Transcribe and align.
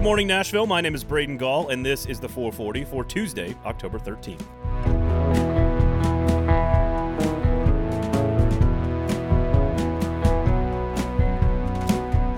Good 0.00 0.04
morning, 0.04 0.28
Nashville. 0.28 0.66
My 0.66 0.80
name 0.80 0.94
is 0.94 1.04
Braden 1.04 1.36
Gall, 1.36 1.68
and 1.68 1.84
this 1.84 2.06
is 2.06 2.18
the 2.18 2.26
440 2.26 2.86
for 2.86 3.04
Tuesday, 3.04 3.54
October 3.66 3.98
13th. 3.98 4.40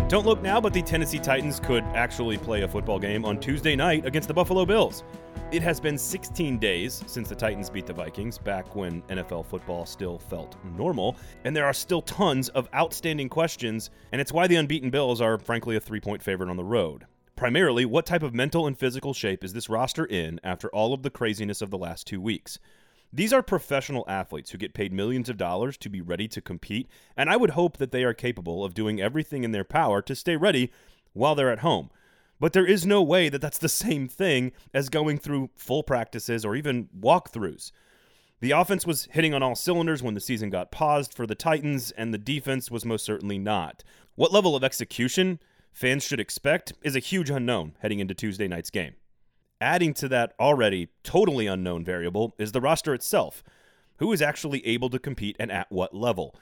Don't 0.09 0.27
look 0.27 0.43
now, 0.43 0.61
but 0.61 0.73
the 0.73 0.83
Tennessee 0.83 1.21
Titans 1.21 1.61
could 1.61 1.85
actually 1.95 2.37
play 2.37 2.63
a 2.63 2.69
football 2.69 2.99
game 2.99 3.25
on 3.25 3.39
Tuesday 3.39 3.77
night 3.77 4.05
against 4.07 4.27
the 4.27 4.35
Buffalo 4.35 4.67
Bills. 4.67 5.05
It 5.53 5.63
has 5.63 5.79
been 5.79 5.97
16 5.97 6.59
days 6.59 7.05
since 7.07 7.29
the 7.29 7.37
Titans 7.37 7.71
beat 7.71 7.87
the 7.87 7.93
Vikings, 7.93 8.39
back 8.39 8.75
when 8.75 9.03
NFL 9.03 9.47
football 9.47 9.87
still 9.87 10.19
felt 10.19 10.57
normal, 10.77 11.17
and 11.45 11.55
there 11.55 11.67
are 11.67 11.73
still 11.73 12.03
tons 12.03 12.49
of 12.49 12.69
outstanding 12.75 13.29
questions, 13.29 13.91
and 14.11 14.21
it's 14.21 14.33
why 14.33 14.49
the 14.49 14.57
unbeaten 14.57 14.91
Bills 14.91 15.21
are, 15.21 15.39
frankly, 15.39 15.77
a 15.77 15.81
three 15.81 16.01
point 16.01 16.21
favorite 16.25 16.51
on 16.51 16.57
the 16.57 16.65
road. 16.65 17.07
Primarily, 17.43 17.85
what 17.85 18.07
type 18.07 18.23
of 18.23 18.33
mental 18.33 18.69
and 18.69 18.79
physical 18.79 19.13
shape 19.13 19.43
is 19.43 19.53
this 19.53 19.69
roster 19.69 20.05
in 20.05 20.39
after 20.45 20.69
all 20.69 20.95
of 20.95 21.03
the 21.03 21.11
craziness 21.11 21.61
of 21.61 21.71
the 21.71 21.77
last 21.77 22.07
two 22.07 22.21
weeks? 22.21 22.61
These 23.13 23.33
are 23.33 23.43
professional 23.43 24.05
athletes 24.07 24.51
who 24.51 24.59
get 24.59 24.75
paid 24.75 24.93
millions 24.93 25.29
of 25.29 25.39
dollars 25.39 25.77
to 25.79 25.89
be 25.89 26.01
ready 26.01 26.29
to 26.29 26.41
compete, 26.41 26.89
and 27.17 27.29
I 27.29 27.37
would 27.37 27.51
hope 27.51 27.79
that 27.79 27.91
they 27.91 28.05
are 28.05 28.15
capable 28.15 28.65
of 28.65 28.75
doing 28.75 29.01
everything 29.01 29.43
in 29.43 29.51
their 29.51 29.65
power 29.65 30.01
to 30.03 30.15
stay 30.15 30.37
ready 30.37 30.71
while 31.15 31.35
they're 31.35 31.51
at 31.51 31.67
home. 31.67 31.91
But 32.39 32.53
there 32.53 32.65
is 32.65 32.87
no 32.87 33.03
way 33.03 33.29
that 33.29 33.41
that's 33.41 33.59
the 33.59 33.69
same 33.87 34.07
thing 34.07 34.53
as 34.73 34.89
going 34.89 35.19
through 35.19 35.51
full 35.57 35.83
practices 35.83 36.45
or 36.45 36.55
even 36.55 36.91
walkthroughs. 36.97 37.73
The 38.39 38.53
offense 38.53 38.87
was 38.87 39.09
hitting 39.11 39.35
on 39.35 39.43
all 39.43 39.57
cylinders 39.57 40.01
when 40.01 40.15
the 40.15 40.21
season 40.21 40.49
got 40.49 40.71
paused 40.71 41.13
for 41.13 41.27
the 41.27 41.35
Titans, 41.35 41.91
and 41.91 42.15
the 42.15 42.19
defense 42.19 42.71
was 42.71 42.85
most 42.85 43.05
certainly 43.05 43.41
not. 43.41 43.83
What 44.15 44.33
level 44.33 44.55
of 44.55 44.63
execution 44.63 45.41
fans 45.73 46.05
should 46.05 46.21
expect 46.21 46.73
is 46.83 46.95
a 46.95 47.01
huge 47.01 47.31
unknown 47.31 47.75
heading 47.81 48.01
into 48.01 48.15
Tuesday 48.15 48.49
night's 48.49 48.71
game. 48.71 48.95
Adding 49.61 49.95
to 49.95 50.09
that 50.09 50.35
already 50.41 50.89
totally 51.03 51.47
unknown 51.47 51.85
variable 51.85 52.35
is 52.39 52.53
the 52.53 52.61
roster 52.61 52.95
itself. 52.95 53.43
Who 53.99 54.13
is 54.13 54.21
actually 54.21 54.67
able 54.67 54.91
to 54.91 54.99
compete 54.99 55.37
and 55.39 55.53
at 55.53 55.71
what 55.71 55.95
level? 55.95 56.35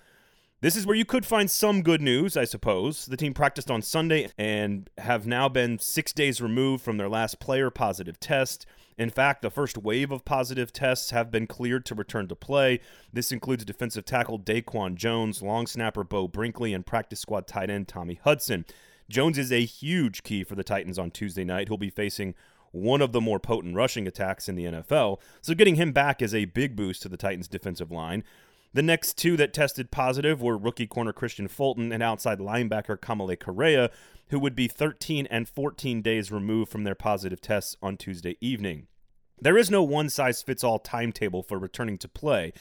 This 0.62 0.76
is 0.76 0.86
where 0.86 0.96
you 0.96 1.06
could 1.06 1.24
find 1.24 1.50
some 1.50 1.82
good 1.82 2.02
news, 2.02 2.36
I 2.36 2.44
suppose. 2.44 3.06
The 3.06 3.16
team 3.16 3.32
practiced 3.32 3.70
on 3.70 3.80
Sunday 3.80 4.28
and 4.36 4.90
have 4.98 5.26
now 5.26 5.48
been 5.48 5.78
six 5.78 6.12
days 6.12 6.42
removed 6.42 6.84
from 6.84 6.98
their 6.98 7.08
last 7.08 7.40
player 7.40 7.70
positive 7.70 8.20
test. 8.20 8.66
In 8.98 9.08
fact, 9.08 9.40
the 9.40 9.50
first 9.50 9.78
wave 9.78 10.10
of 10.10 10.26
positive 10.26 10.70
tests 10.70 11.12
have 11.12 11.30
been 11.30 11.46
cleared 11.46 11.86
to 11.86 11.94
return 11.94 12.28
to 12.28 12.36
play. 12.36 12.80
This 13.10 13.32
includes 13.32 13.64
defensive 13.64 14.04
tackle 14.04 14.38
DaQuan 14.38 14.96
Jones, 14.96 15.40
long 15.40 15.66
snapper 15.66 16.04
Beau 16.04 16.28
Brinkley, 16.28 16.74
and 16.74 16.84
practice 16.84 17.20
squad 17.20 17.46
tight 17.46 17.70
end 17.70 17.88
Tommy 17.88 18.20
Hudson. 18.22 18.66
Jones 19.10 19.38
is 19.38 19.50
a 19.50 19.64
huge 19.64 20.22
key 20.22 20.44
for 20.44 20.54
the 20.54 20.62
Titans 20.62 20.98
on 20.98 21.10
Tuesday 21.10 21.44
night. 21.44 21.68
He'll 21.68 21.76
be 21.76 21.90
facing 21.90 22.34
one 22.70 23.02
of 23.02 23.10
the 23.10 23.20
more 23.20 23.40
potent 23.40 23.74
rushing 23.74 24.06
attacks 24.06 24.48
in 24.48 24.54
the 24.54 24.64
NFL. 24.64 25.18
So 25.42 25.54
getting 25.54 25.74
him 25.74 25.90
back 25.90 26.22
is 26.22 26.32
a 26.32 26.44
big 26.44 26.76
boost 26.76 27.02
to 27.02 27.08
the 27.08 27.16
Titans' 27.16 27.48
defensive 27.48 27.90
line. 27.90 28.22
The 28.72 28.82
next 28.82 29.18
two 29.18 29.36
that 29.36 29.52
tested 29.52 29.90
positive 29.90 30.40
were 30.40 30.56
rookie 30.56 30.86
corner 30.86 31.12
Kristian 31.12 31.50
Fulton 31.50 31.90
and 31.90 32.04
outside 32.04 32.38
linebacker 32.38 32.96
Kamalei 32.96 33.38
Correa, 33.38 33.90
who 34.28 34.38
would 34.38 34.54
be 34.54 34.68
13 34.68 35.26
and 35.26 35.48
14 35.48 36.02
days 36.02 36.30
removed 36.30 36.70
from 36.70 36.84
their 36.84 36.94
positive 36.94 37.40
tests 37.40 37.76
on 37.82 37.96
Tuesday 37.96 38.36
evening. 38.40 38.86
There 39.40 39.58
is 39.58 39.72
no 39.72 39.82
one 39.82 40.08
size 40.08 40.40
fits 40.40 40.62
all 40.62 40.78
timetable 40.78 41.42
for 41.42 41.58
returning 41.58 41.98
to 41.98 42.08
play. 42.08 42.52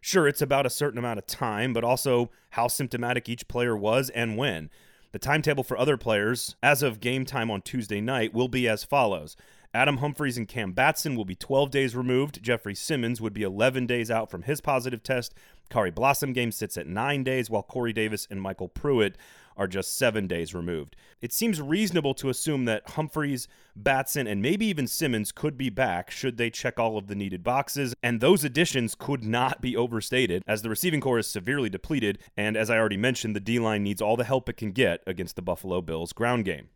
Sure, 0.00 0.28
it's 0.28 0.42
about 0.42 0.66
a 0.66 0.70
certain 0.70 0.98
amount 0.98 1.18
of 1.18 1.26
time, 1.26 1.72
but 1.72 1.82
also 1.82 2.30
how 2.50 2.68
symptomatic 2.68 3.28
each 3.28 3.48
player 3.48 3.76
was 3.76 4.08
and 4.10 4.36
when. 4.36 4.70
The 5.16 5.20
timetable 5.20 5.64
for 5.64 5.78
other 5.78 5.96
players, 5.96 6.56
as 6.62 6.82
of 6.82 7.00
game 7.00 7.24
time 7.24 7.50
on 7.50 7.62
Tuesday 7.62 8.02
night, 8.02 8.34
will 8.34 8.48
be 8.48 8.68
as 8.68 8.84
follows. 8.84 9.34
Adam 9.72 9.96
Humphries 9.96 10.36
and 10.36 10.46
Cam 10.46 10.72
Batson 10.72 11.16
will 11.16 11.24
be 11.24 11.34
12 11.34 11.70
days 11.70 11.96
removed. 11.96 12.42
Jeffrey 12.42 12.74
Simmons 12.74 13.18
would 13.18 13.32
be 13.32 13.42
11 13.42 13.86
days 13.86 14.10
out 14.10 14.30
from 14.30 14.42
his 14.42 14.60
positive 14.60 15.02
test. 15.02 15.32
Khari 15.70 15.92
Blasingame 15.92 16.52
sits 16.52 16.76
at 16.76 16.86
nine 16.86 17.24
days, 17.24 17.50
while 17.50 17.62
Corey 17.62 17.92
Davis 17.92 18.26
and 18.30 18.40
MyCole 18.40 18.72
Pruitt 18.74 19.16
are 19.56 19.66
just 19.66 19.96
seven 19.96 20.26
days 20.26 20.54
removed. 20.54 20.96
It 21.20 21.32
seems 21.32 21.60
reasonable 21.60 22.14
to 22.14 22.28
assume 22.28 22.66
that 22.66 22.90
Humphries, 22.90 23.48
Batson, 23.74 24.26
and 24.26 24.42
maybe 24.42 24.66
even 24.66 24.86
Simmons 24.86 25.32
could 25.32 25.56
be 25.56 25.70
back 25.70 26.10
should 26.10 26.36
they 26.36 26.50
check 26.50 26.78
all 26.78 26.98
of 26.98 27.06
the 27.06 27.14
needed 27.14 27.42
boxes, 27.42 27.94
and 28.02 28.20
those 28.20 28.44
additions 28.44 28.94
could 28.94 29.24
not 29.24 29.60
be 29.60 29.76
overstated, 29.76 30.42
as 30.46 30.62
the 30.62 30.68
receiving 30.68 31.00
corps 31.00 31.18
is 31.18 31.26
severely 31.26 31.70
depleted, 31.70 32.18
and 32.36 32.56
as 32.56 32.70
I 32.70 32.76
already 32.76 32.98
mentioned, 32.98 33.34
the 33.34 33.40
D 33.40 33.58
line 33.58 33.82
needs 33.82 34.02
all 34.02 34.16
the 34.16 34.24
help 34.24 34.48
it 34.48 34.56
can 34.56 34.72
get 34.72 35.02
against 35.06 35.36
the 35.36 35.42
Buffalo 35.42 35.80
Bills 35.80 36.12
ground 36.12 36.44
game. 36.44 36.68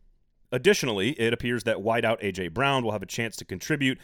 Additionally, 0.51 1.11
it 1.11 1.33
appears 1.33 1.63
that 1.63 1.77
wideout 1.77 2.17
A.J. 2.21 2.49
Brown 2.49 2.83
will 2.83 2.91
have 2.91 3.03
a 3.03 3.07
chance 3.07 3.37
to 3.37 3.45
contribute 3.45 3.97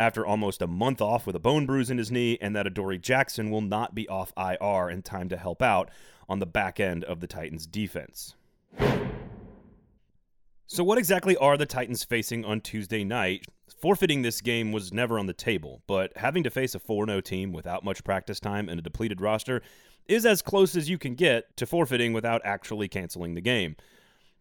after 0.00 0.24
almost 0.24 0.62
a 0.62 0.66
month 0.66 1.02
off 1.02 1.26
with 1.26 1.36
a 1.36 1.40
bone 1.40 1.66
bruise 1.66 1.90
in 1.90 1.98
his 1.98 2.10
knee, 2.10 2.38
and 2.40 2.56
that 2.56 2.66
Adoree 2.66 2.98
Jackson 2.98 3.50
will 3.50 3.60
not 3.60 3.94
be 3.94 4.08
off 4.08 4.32
IR 4.34 4.88
in 4.88 5.02
time 5.02 5.28
to 5.28 5.36
help 5.36 5.60
out 5.60 5.90
on 6.26 6.38
the 6.38 6.46
back 6.46 6.80
end 6.80 7.04
of 7.04 7.20
the 7.20 7.26
Titans' 7.26 7.66
defense. 7.66 8.34
So, 10.66 10.82
what 10.82 10.96
exactly 10.96 11.36
are 11.36 11.58
the 11.58 11.66
Titans 11.66 12.02
facing 12.02 12.46
on 12.46 12.62
Tuesday 12.62 13.04
night? 13.04 13.44
Forfeiting 13.80 14.22
this 14.22 14.40
game 14.40 14.72
was 14.72 14.92
never 14.92 15.18
on 15.18 15.26
the 15.26 15.34
table, 15.34 15.82
but 15.86 16.16
having 16.16 16.44
to 16.44 16.50
face 16.50 16.74
a 16.74 16.78
4 16.78 17.06
0 17.06 17.20
team 17.20 17.52
without 17.52 17.84
much 17.84 18.02
practice 18.02 18.40
time 18.40 18.68
and 18.68 18.78
a 18.78 18.82
depleted 18.82 19.20
roster 19.20 19.60
is 20.08 20.24
as 20.24 20.40
close 20.40 20.74
as 20.76 20.88
you 20.88 20.96
can 20.96 21.14
get 21.14 21.56
to 21.58 21.66
forfeiting 21.66 22.14
without 22.14 22.40
actually 22.44 22.88
canceling 22.88 23.34
the 23.34 23.40
game. 23.40 23.76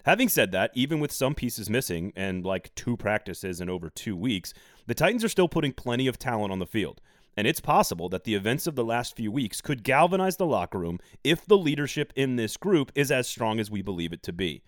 Having 0.05 0.29
said 0.29 0.51
that, 0.53 0.71
even 0.73 0.99
with 0.99 1.11
some 1.11 1.35
pieces 1.35 1.69
missing 1.69 2.13
and 2.15 2.45
like 2.45 2.73
two 2.73 2.95
practices 2.95 3.59
in 3.59 3.69
over 3.69 3.89
two 3.89 4.15
weeks, 4.15 4.53
the 4.89 4.95
Titans 4.95 5.23
are 5.23 5.29
still 5.29 5.47
putting 5.47 5.71
plenty 5.71 6.07
of 6.07 6.17
talent 6.17 6.51
on 6.51 6.57
the 6.57 6.65
field. 6.65 6.99
And 7.37 7.45
it's 7.45 7.59
possible 7.59 8.09
that 8.09 8.23
the 8.23 8.33
events 8.33 8.65
of 8.65 8.73
the 8.73 8.83
last 8.83 9.15
few 9.15 9.31
weeks 9.31 9.61
could 9.61 9.83
galvanize 9.83 10.37
the 10.37 10.47
locker 10.47 10.79
room 10.79 10.97
if 11.23 11.45
the 11.45 11.59
leadership 11.59 12.11
in 12.15 12.37
this 12.37 12.57
group 12.57 12.91
is 12.95 13.11
as 13.11 13.27
strong 13.27 13.59
as 13.59 13.69
we 13.69 13.83
believe 13.83 14.13
it 14.13 14.23
to 14.23 14.33
be. 14.33 14.63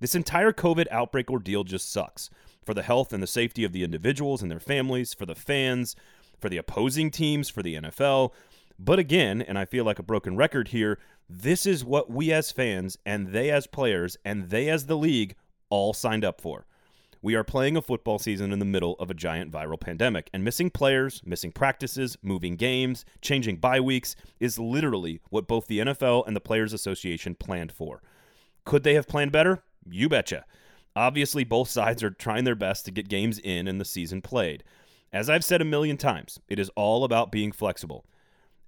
This 0.00 0.14
entire 0.14 0.54
COVID 0.54 0.86
outbreak 0.90 1.30
ordeal 1.30 1.64
just 1.64 1.92
sucks 1.92 2.30
for 2.64 2.72
the 2.72 2.80
health 2.80 3.12
and 3.12 3.22
the 3.22 3.26
safety 3.26 3.62
of 3.62 3.72
the 3.72 3.84
individuals 3.84 4.40
and 4.40 4.50
their 4.50 4.60
families, 4.60 5.12
for 5.12 5.26
the 5.26 5.34
fans, 5.34 5.94
for 6.40 6.48
the 6.48 6.56
opposing 6.56 7.10
teams, 7.10 7.50
for 7.50 7.62
the 7.62 7.74
NFL. 7.74 8.32
But 8.78 8.98
again, 8.98 9.42
and 9.42 9.58
I 9.58 9.66
feel 9.66 9.84
like 9.84 9.98
a 9.98 10.02
broken 10.02 10.36
record 10.36 10.68
here, 10.68 10.98
this 11.28 11.66
is 11.66 11.84
what 11.84 12.10
we 12.10 12.32
as 12.32 12.50
fans 12.50 12.96
and 13.04 13.28
they 13.28 13.50
as 13.50 13.66
players 13.66 14.16
and 14.24 14.48
they 14.48 14.70
as 14.70 14.86
the 14.86 14.96
league 14.96 15.36
all 15.68 15.92
signed 15.92 16.24
up 16.24 16.40
for. 16.40 16.64
We 17.22 17.34
are 17.34 17.44
playing 17.44 17.76
a 17.76 17.82
football 17.82 18.18
season 18.18 18.50
in 18.50 18.60
the 18.60 18.64
middle 18.64 18.94
of 18.94 19.10
a 19.10 19.14
giant 19.14 19.52
viral 19.52 19.78
pandemic, 19.78 20.30
and 20.32 20.42
missing 20.42 20.70
players, 20.70 21.20
missing 21.22 21.52
practices, 21.52 22.16
moving 22.22 22.56
games, 22.56 23.04
changing 23.20 23.56
bye 23.56 23.80
weeks 23.80 24.16
is 24.38 24.58
literally 24.58 25.20
what 25.28 25.46
both 25.46 25.66
the 25.66 25.80
NFL 25.80 26.26
and 26.26 26.34
the 26.34 26.40
Players 26.40 26.72
Association 26.72 27.34
planned 27.34 27.72
for. 27.72 28.00
Could 28.64 28.84
they 28.84 28.94
have 28.94 29.06
planned 29.06 29.32
better? 29.32 29.62
You 29.90 30.08
betcha. 30.08 30.46
Obviously, 30.96 31.44
both 31.44 31.68
sides 31.70 32.02
are 32.02 32.10
trying 32.10 32.44
their 32.44 32.54
best 32.54 32.86
to 32.86 32.90
get 32.90 33.08
games 33.08 33.38
in 33.38 33.68
and 33.68 33.78
the 33.78 33.84
season 33.84 34.22
played. 34.22 34.64
As 35.12 35.28
I've 35.28 35.44
said 35.44 35.60
a 35.60 35.66
million 35.66 35.98
times, 35.98 36.40
it 36.48 36.58
is 36.58 36.70
all 36.74 37.04
about 37.04 37.30
being 37.30 37.52
flexible 37.52 38.06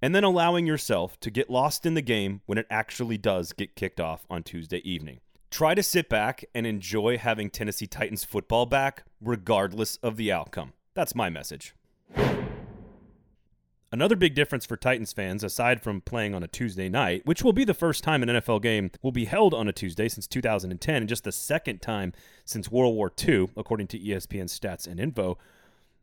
and 0.03 0.13
then 0.13 0.25
allowing 0.25 0.67
yourself 0.67 1.17
to 1.21 1.31
get 1.31 1.49
lost 1.49 1.85
in 1.85 1.93
the 1.93 2.01
game 2.01 2.41
when 2.45 2.57
it 2.57 2.67
actually 2.69 3.17
does 3.17 3.53
get 3.53 3.75
kicked 3.75 4.01
off 4.01 4.25
on 4.29 4.43
Tuesday 4.43 4.79
evening. 4.79 5.21
Try 5.53 5.75
to 5.75 5.83
sit 5.83 6.09
back 6.09 6.43
and 6.55 6.65
enjoy 6.65 7.19
having 7.19 7.51
Tennessee 7.51 7.85
Titans 7.85 8.23
football 8.23 8.65
back, 8.65 9.03
regardless 9.21 9.97
of 9.97 10.17
the 10.17 10.31
outcome. 10.31 10.73
That's 10.95 11.13
my 11.13 11.29
message. 11.29 11.75
Another 13.91 14.15
big 14.15 14.33
difference 14.33 14.65
for 14.65 14.75
Titans 14.75 15.13
fans, 15.13 15.43
aside 15.43 15.79
from 15.79 16.01
playing 16.01 16.33
on 16.33 16.41
a 16.41 16.47
Tuesday 16.47 16.89
night, 16.89 17.23
which 17.27 17.43
will 17.43 17.53
be 17.53 17.63
the 17.65 17.75
first 17.75 18.03
time 18.03 18.23
an 18.23 18.29
NFL 18.29 18.63
game 18.63 18.89
will 19.03 19.11
be 19.11 19.25
held 19.25 19.53
on 19.53 19.67
a 19.67 19.71
Tuesday 19.71 20.09
since 20.09 20.25
2010 20.25 20.95
and 20.95 21.07
just 21.07 21.23
the 21.23 21.31
second 21.31 21.83
time 21.83 22.13
since 22.45 22.71
World 22.71 22.95
War 22.95 23.13
II, 23.23 23.49
according 23.55 23.85
to 23.89 23.99
ESPN 23.99 24.45
stats 24.45 24.87
and 24.87 24.99
info. 24.99 25.37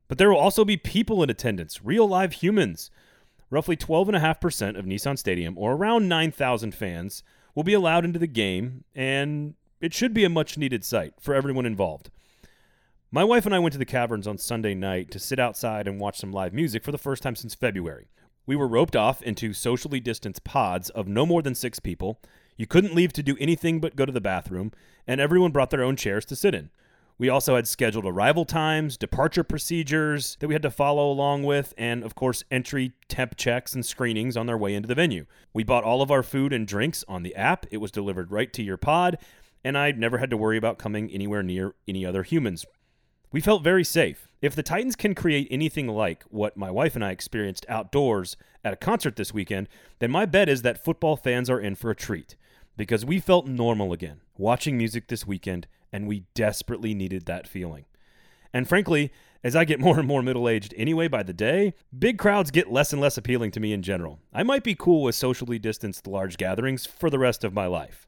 But 0.06 0.18
there 0.18 0.30
will 0.30 0.38
also 0.38 0.64
be 0.64 0.76
people 0.76 1.24
in 1.24 1.28
attendance, 1.28 1.84
real 1.84 2.06
live 2.06 2.34
humans. 2.34 2.92
Roughly 3.50 3.76
12.5% 3.76 4.78
of 4.78 4.84
Nissan 4.84 5.18
Stadium, 5.18 5.58
or 5.58 5.72
around 5.72 6.08
9,000 6.08 6.72
fans, 6.72 7.24
will 7.60 7.64
be 7.64 7.74
allowed 7.74 8.06
into 8.06 8.18
the 8.18 8.26
game, 8.26 8.84
and 8.94 9.52
it 9.82 9.92
should 9.92 10.14
be 10.14 10.24
a 10.24 10.30
much 10.30 10.56
needed 10.56 10.82
sight 10.82 11.12
for 11.20 11.34
everyone 11.34 11.66
involved. 11.66 12.08
My 13.10 13.22
wife 13.22 13.44
and 13.44 13.54
I 13.54 13.58
went 13.58 13.74
to 13.74 13.78
the 13.78 13.84
caverns 13.84 14.26
on 14.26 14.38
Sunday 14.38 14.72
night 14.72 15.10
to 15.10 15.18
sit 15.18 15.38
outside 15.38 15.86
and 15.86 16.00
watch 16.00 16.18
some 16.18 16.32
live 16.32 16.54
music 16.54 16.82
for 16.82 16.90
the 16.90 16.96
first 16.96 17.22
time 17.22 17.36
since 17.36 17.54
February. 17.54 18.08
We 18.46 18.56
were 18.56 18.66
roped 18.66 18.96
off 18.96 19.20
into 19.20 19.52
socially 19.52 20.00
distanced 20.00 20.42
pods 20.42 20.88
of 20.88 21.06
no 21.06 21.26
more 21.26 21.42
than 21.42 21.54
six 21.54 21.78
people. 21.78 22.18
You 22.56 22.66
couldn't 22.66 22.94
leave 22.94 23.12
to 23.12 23.22
do 23.22 23.36
anything 23.38 23.78
but 23.78 23.94
go 23.94 24.06
to 24.06 24.12
the 24.12 24.22
bathroom, 24.22 24.72
and 25.06 25.20
everyone 25.20 25.50
brought 25.50 25.68
their 25.68 25.84
own 25.84 25.96
chairs 25.96 26.24
to 26.26 26.36
sit 26.36 26.54
in. 26.54 26.70
We 27.20 27.28
also 27.28 27.56
had 27.56 27.68
scheduled 27.68 28.06
arrival 28.06 28.46
times, 28.46 28.96
departure 28.96 29.44
procedures 29.44 30.38
that 30.40 30.48
we 30.48 30.54
had 30.54 30.62
to 30.62 30.70
follow 30.70 31.12
along 31.12 31.42
with, 31.42 31.74
and 31.76 32.02
of 32.02 32.14
course, 32.14 32.44
entry 32.50 32.94
temp 33.08 33.36
checks 33.36 33.74
and 33.74 33.84
screenings 33.84 34.38
on 34.38 34.46
their 34.46 34.56
way 34.56 34.74
into 34.74 34.88
the 34.88 34.94
venue. 34.94 35.26
We 35.52 35.62
bought 35.62 35.84
all 35.84 36.00
of 36.00 36.10
our 36.10 36.22
food 36.22 36.54
and 36.54 36.66
drinks 36.66 37.04
on 37.08 37.22
the 37.22 37.36
app. 37.36 37.66
It 37.70 37.76
was 37.76 37.90
delivered 37.90 38.32
right 38.32 38.50
to 38.54 38.62
your 38.62 38.78
pod. 38.78 39.18
and 39.62 39.76
I 39.76 39.92
never 39.92 40.16
had 40.16 40.30
to 40.30 40.38
worry 40.38 40.56
about 40.56 40.78
coming 40.78 41.10
anywhere 41.10 41.42
near 41.42 41.74
any 41.86 42.06
other 42.06 42.22
humans. 42.22 42.64
We 43.30 43.42
felt 43.42 43.62
very 43.62 43.84
safe. 43.84 44.26
If 44.40 44.54
the 44.54 44.62
Titans 44.62 44.96
can 44.96 45.14
create 45.14 45.48
anything 45.50 45.88
like 45.88 46.22
what 46.30 46.56
my 46.56 46.70
wife 46.70 46.94
and 46.94 47.04
I 47.04 47.10
experienced 47.10 47.66
outdoors 47.68 48.38
at 48.64 48.72
a 48.72 48.76
concert 48.76 49.16
this 49.16 49.34
weekend, 49.34 49.68
then 49.98 50.10
my 50.10 50.24
bet 50.24 50.48
is 50.48 50.62
that 50.62 50.82
football 50.82 51.16
fans 51.18 51.50
are 51.50 51.60
in 51.60 51.74
for 51.74 51.90
a 51.90 51.94
treat 51.94 52.36
because 52.78 53.04
we 53.04 53.20
felt 53.20 53.46
normal 53.46 53.92
again 53.92 54.22
watching 54.38 54.78
music 54.78 55.08
this 55.08 55.26
weekend 55.26 55.66
and 55.92 56.06
we 56.06 56.24
desperately 56.34 56.94
needed 56.94 57.26
that 57.26 57.46
feeling. 57.46 57.84
And 58.52 58.68
frankly, 58.68 59.12
as 59.42 59.56
I 59.56 59.64
get 59.64 59.80
more 59.80 59.98
and 59.98 60.08
more 60.08 60.22
middle 60.22 60.48
aged 60.48 60.74
anyway 60.76 61.08
by 61.08 61.22
the 61.22 61.32
day, 61.32 61.74
big 61.96 62.18
crowds 62.18 62.50
get 62.50 62.70
less 62.70 62.92
and 62.92 63.00
less 63.00 63.16
appealing 63.16 63.52
to 63.52 63.60
me 63.60 63.72
in 63.72 63.82
general. 63.82 64.20
I 64.32 64.42
might 64.42 64.64
be 64.64 64.74
cool 64.74 65.02
with 65.02 65.14
socially 65.14 65.58
distanced 65.58 66.06
large 66.06 66.36
gatherings 66.36 66.86
for 66.86 67.10
the 67.10 67.18
rest 67.18 67.44
of 67.44 67.54
my 67.54 67.66
life. 67.66 68.06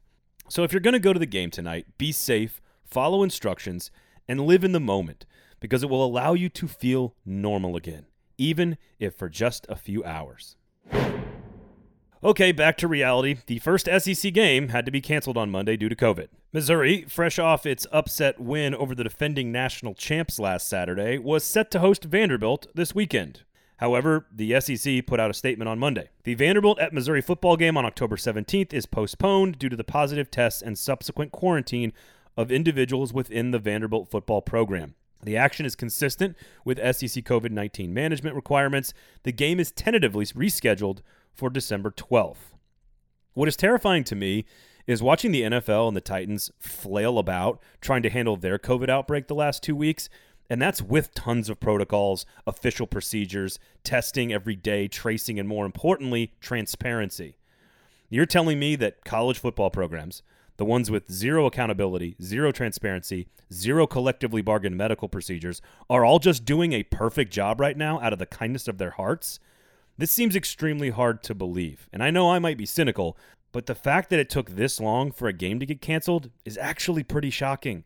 So 0.49 0.63
if 0.63 0.71
you're 0.71 0.81
going 0.81 0.93
to 0.93 0.99
go 0.99 1.13
to 1.13 1.19
the 1.19 1.25
game 1.25 1.49
tonight, 1.49 1.87
be 1.97 2.11
safe, 2.11 2.61
follow 2.85 3.23
instructions, 3.23 3.89
and 4.27 4.41
live 4.41 4.63
in 4.63 4.73
the 4.73 4.79
moment 4.79 5.25
because 5.59 5.81
it 5.81 5.89
will 5.89 6.05
allow 6.05 6.33
you 6.33 6.49
to 6.49 6.67
feel 6.67 7.15
normal 7.25 7.75
again, 7.75 8.05
even 8.37 8.77
if 8.99 9.15
for 9.15 9.29
just 9.29 9.65
a 9.69 9.75
few 9.75 10.03
hours. 10.03 10.57
Okay, 12.25 12.53
back 12.53 12.77
to 12.77 12.87
reality. 12.87 13.39
The 13.47 13.59
first 13.59 13.89
SEC 13.97 14.33
game 14.33 14.69
had 14.69 14.85
to 14.85 14.91
be 14.91 15.01
canceled 15.01 15.35
on 15.37 15.51
Monday 15.51 15.75
due 15.75 15.89
to 15.89 15.95
COVID. 15.95 16.29
Missouri, 16.53 17.03
fresh 17.09 17.37
off 17.37 17.65
its 17.65 17.85
upset 17.91 18.39
win 18.39 18.73
over 18.73 18.95
the 18.95 19.03
defending 19.03 19.51
national 19.51 19.93
champs 19.93 20.39
last 20.39 20.69
Saturday, 20.69 21.17
was 21.17 21.43
set 21.43 21.69
to 21.71 21.81
host 21.81 22.05
Vanderbilt 22.05 22.67
this 22.73 22.95
weekend. 22.95 23.41
However, 23.77 24.25
the 24.33 24.57
SEC 24.61 25.05
put 25.05 25.19
out 25.19 25.31
a 25.31 25.33
statement 25.33 25.67
on 25.67 25.79
Monday. 25.79 26.11
The 26.23 26.35
Vanderbilt 26.35 26.79
at 26.79 26.93
Missouri 26.93 27.19
football 27.19 27.57
game 27.57 27.75
on 27.75 27.85
October 27.85 28.15
17th 28.15 28.71
is 28.71 28.85
postponed 28.85 29.59
due 29.59 29.67
to 29.67 29.75
the 29.75 29.83
positive 29.83 30.31
tests 30.31 30.61
and 30.61 30.79
subsequent 30.79 31.33
quarantine 31.33 31.91
of 32.37 32.53
individuals 32.53 33.11
within 33.11 33.51
the 33.51 33.59
Vanderbilt 33.59 34.09
football 34.09 34.41
program. 34.41 34.95
The 35.23 35.35
action 35.35 35.65
is 35.65 35.75
consistent 35.75 36.37
with 36.63 36.77
SEC 36.77 37.25
COVID 37.25 37.51
19 37.51 37.93
management 37.93 38.37
requirements. 38.37 38.93
The 39.23 39.33
game 39.33 39.59
is 39.59 39.71
tentatively 39.71 40.25
rescheduled 40.25 40.99
for 41.33 41.49
December 41.49 41.91
12th. 41.91 42.53
What 43.33 43.47
is 43.47 43.55
terrifying 43.55 44.03
to 44.05 44.15
me 44.15 44.45
is 44.85 45.01
watching 45.01 45.31
the 45.31 45.41
NFL 45.43 45.87
and 45.87 45.97
the 45.97 46.01
Titans 46.01 46.51
flail 46.59 47.17
about 47.17 47.61
trying 47.81 48.03
to 48.03 48.09
handle 48.09 48.37
their 48.37 48.59
COVID 48.59 48.89
outbreak 48.89 49.27
the 49.27 49.35
last 49.35 49.63
two 49.63 49.75
weeks. 49.75 50.09
And 50.49 50.61
that's 50.61 50.81
with 50.81 51.13
tons 51.13 51.49
of 51.49 51.59
protocols, 51.59 52.25
official 52.45 52.85
procedures, 52.85 53.59
testing 53.83 54.33
every 54.33 54.55
day, 54.55 54.87
tracing, 54.87 55.39
and 55.39 55.47
more 55.47 55.65
importantly, 55.65 56.33
transparency. 56.41 57.37
You're 58.09 58.25
telling 58.25 58.59
me 58.59 58.75
that 58.75 59.05
college 59.05 59.39
football 59.39 59.69
programs, 59.69 60.21
the 60.57 60.65
ones 60.65 60.91
with 60.91 61.11
zero 61.11 61.45
accountability, 61.45 62.15
zero 62.21 62.51
transparency, 62.51 63.27
zero 63.51 63.87
collectively 63.87 64.41
bargained 64.41 64.77
medical 64.77 65.07
procedures, 65.07 65.61
are 65.89 66.05
all 66.05 66.19
just 66.19 66.45
doing 66.45 66.73
a 66.73 66.83
perfect 66.83 67.31
job 67.33 67.59
right 67.59 67.77
now 67.77 67.99
out 68.01 68.13
of 68.13 68.19
the 68.19 68.25
kindness 68.25 68.67
of 68.67 68.77
their 68.77 68.91
hearts? 68.91 69.39
This 69.95 70.09
seems 70.09 70.35
extremely 70.35 70.89
hard 70.89 71.21
to 71.23 71.35
believe, 71.35 71.87
and 71.93 72.03
I 72.03 72.09
know 72.09 72.31
I 72.31 72.39
might 72.39 72.57
be 72.57 72.65
cynical, 72.65 73.15
but 73.51 73.67
the 73.67 73.75
fact 73.75 74.09
that 74.09 74.19
it 74.19 74.27
took 74.27 74.49
this 74.49 74.79
long 74.79 75.11
for 75.11 75.27
a 75.27 75.33
game 75.33 75.59
to 75.59 75.67
get 75.67 75.81
canceled 75.81 76.31
is 76.45 76.57
actually 76.57 77.03
pretty 77.03 77.29
shocking. 77.29 77.83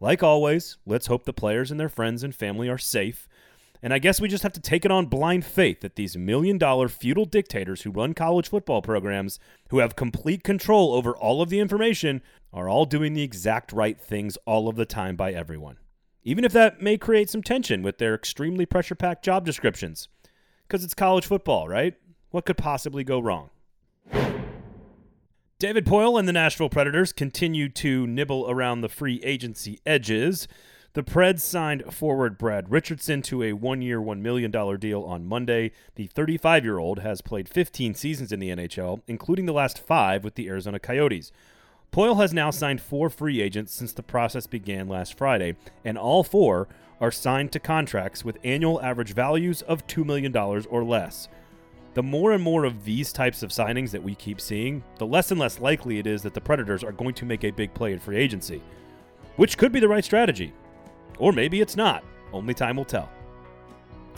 Like 0.00 0.22
always, 0.22 0.76
let's 0.84 1.06
hope 1.06 1.24
the 1.24 1.32
players 1.32 1.70
and 1.70 1.80
their 1.80 1.88
friends 1.88 2.22
and 2.22 2.34
family 2.34 2.68
are 2.68 2.76
safe. 2.76 3.26
And 3.82 3.94
I 3.94 3.98
guess 3.98 4.20
we 4.20 4.28
just 4.28 4.42
have 4.42 4.52
to 4.52 4.60
take 4.60 4.84
it 4.84 4.90
on 4.90 5.06
blind 5.06 5.46
faith 5.46 5.80
that 5.80 5.96
these 5.96 6.14
million 6.14 6.58
dollar 6.58 6.88
feudal 6.88 7.24
dictators 7.24 7.82
who 7.82 7.90
run 7.90 8.12
college 8.12 8.50
football 8.50 8.82
programs, 8.82 9.38
who 9.70 9.78
have 9.78 9.96
complete 9.96 10.44
control 10.44 10.92
over 10.92 11.16
all 11.16 11.40
of 11.40 11.48
the 11.48 11.60
information, 11.60 12.20
are 12.52 12.68
all 12.68 12.84
doing 12.84 13.14
the 13.14 13.22
exact 13.22 13.72
right 13.72 13.98
things 13.98 14.36
all 14.44 14.68
of 14.68 14.76
the 14.76 14.84
time 14.84 15.16
by 15.16 15.32
everyone. 15.32 15.78
Even 16.22 16.44
if 16.44 16.52
that 16.52 16.82
may 16.82 16.98
create 16.98 17.30
some 17.30 17.42
tension 17.42 17.82
with 17.82 17.96
their 17.96 18.14
extremely 18.14 18.66
pressure 18.66 18.94
packed 18.94 19.24
job 19.24 19.46
descriptions 19.46 20.08
because 20.70 20.84
it's 20.84 20.94
college 20.94 21.26
football, 21.26 21.66
right? 21.66 21.94
What 22.30 22.46
could 22.46 22.56
possibly 22.56 23.02
go 23.02 23.18
wrong? 23.18 23.50
David 25.58 25.84
Poile 25.84 26.16
and 26.16 26.28
the 26.28 26.32
Nashville 26.32 26.68
Predators 26.68 27.12
continue 27.12 27.68
to 27.70 28.06
nibble 28.06 28.48
around 28.48 28.80
the 28.80 28.88
free 28.88 29.20
agency 29.24 29.80
edges. 29.84 30.46
The 30.92 31.02
Preds 31.02 31.40
signed 31.40 31.92
forward 31.92 32.38
Brad 32.38 32.70
Richardson 32.70 33.20
to 33.22 33.42
a 33.42 33.52
one 33.52 33.82
year, 33.82 34.00
$1 34.00 34.20
million 34.20 34.52
deal 34.78 35.02
on 35.02 35.26
Monday. 35.26 35.72
The 35.96 36.06
35 36.06 36.64
year 36.64 36.78
old 36.78 37.00
has 37.00 37.20
played 37.20 37.48
15 37.48 37.94
seasons 37.94 38.30
in 38.30 38.38
the 38.38 38.50
NHL, 38.50 39.02
including 39.08 39.46
the 39.46 39.52
last 39.52 39.76
five 39.76 40.22
with 40.22 40.36
the 40.36 40.48
Arizona 40.48 40.78
Coyotes. 40.78 41.32
Poile 41.92 42.18
has 42.18 42.32
now 42.32 42.50
signed 42.50 42.80
four 42.80 43.10
free 43.10 43.40
agents 43.40 43.72
since 43.72 43.92
the 43.92 44.02
process 44.02 44.46
began 44.46 44.86
last 44.86 45.18
Friday, 45.18 45.56
and 45.84 45.98
all 45.98 46.22
four 46.22 46.68
are 47.00 47.10
signed 47.10 47.50
to 47.50 47.58
contracts 47.58 48.24
with 48.24 48.38
annual 48.44 48.80
average 48.80 49.12
values 49.12 49.62
of 49.62 49.84
$2 49.88 50.04
million 50.04 50.36
or 50.36 50.84
less. 50.84 51.26
The 51.94 52.02
more 52.04 52.30
and 52.30 52.44
more 52.44 52.64
of 52.64 52.84
these 52.84 53.12
types 53.12 53.42
of 53.42 53.50
signings 53.50 53.90
that 53.90 54.02
we 54.04 54.14
keep 54.14 54.40
seeing, 54.40 54.84
the 54.98 55.06
less 55.06 55.32
and 55.32 55.40
less 55.40 55.58
likely 55.58 55.98
it 55.98 56.06
is 56.06 56.22
that 56.22 56.32
the 56.32 56.40
Predators 56.40 56.84
are 56.84 56.92
going 56.92 57.14
to 57.14 57.24
make 57.24 57.42
a 57.42 57.50
big 57.50 57.74
play 57.74 57.92
in 57.92 57.98
free 57.98 58.18
agency, 58.18 58.62
which 59.34 59.58
could 59.58 59.72
be 59.72 59.80
the 59.80 59.88
right 59.88 60.04
strategy. 60.04 60.52
Or 61.18 61.32
maybe 61.32 61.60
it's 61.60 61.76
not. 61.76 62.04
Only 62.32 62.54
time 62.54 62.76
will 62.76 62.84
tell. 62.84 63.10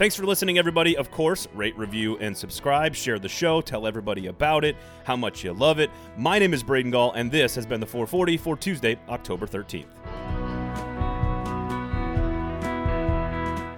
Thanks 0.03 0.17
for 0.17 0.27
listening, 0.27 0.59
everybody. 0.59 0.97
Of 0.97 1.13
course, 1.13 1.47
rate, 1.55 1.79
review, 1.79 2.19
and 2.19 2.37
subscribe. 2.37 2.93
Share 2.93 3.21
the 3.21 3.29
show. 3.29 3.61
Tell 3.61 3.87
everybody 3.87 4.27
about 4.27 4.65
it, 4.65 4.75
how 5.05 5.15
much 5.15 5.45
you 5.45 5.53
love 5.53 5.79
it. 5.79 5.91
My 6.17 6.41
name 6.41 6.53
is 6.53 6.65
Braden 6.65 6.91
Gall, 6.91 7.13
and 7.13 7.31
this 7.31 7.55
has 7.55 7.67
been 7.67 7.79
the 7.79 7.87
440 7.87 8.37
for 8.37 8.57
Tuesday, 8.57 8.99
October 9.09 9.47
13th. 9.47 9.87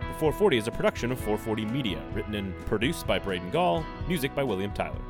The 0.00 0.14
440 0.18 0.56
is 0.56 0.66
a 0.66 0.70
production 0.70 1.12
of 1.12 1.18
440 1.18 1.66
Media, 1.66 2.02
written 2.14 2.34
and 2.36 2.58
produced 2.64 3.06
by 3.06 3.18
Braden 3.18 3.50
Gall, 3.50 3.84
music 4.08 4.34
by 4.34 4.44
William 4.44 4.72
Tyler. 4.72 5.02